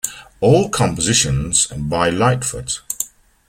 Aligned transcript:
All 0.39 0.67
compositions 0.67 1.67
by 1.67 2.09
Lightfoot. 2.09 2.81